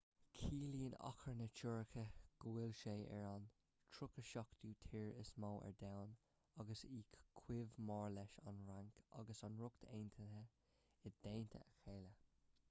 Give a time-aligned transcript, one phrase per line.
[0.37, 2.03] ciallaíonn achar na tuirce
[2.43, 3.45] go bhfuil sé ar an
[3.97, 6.15] 37ú tír is mó ar domhan
[6.65, 7.03] agus í
[7.43, 12.15] chomh mór leis an bhfrainc agus an ríocht aontaithe i dteannta a chéile